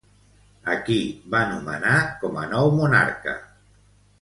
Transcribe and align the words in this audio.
A 0.75 0.77
qui 0.87 0.95
va 1.35 1.41
nomenar 1.51 1.93
com 2.25 2.41
a 2.45 2.49
nou 2.55 2.73
monarca? 2.81 3.37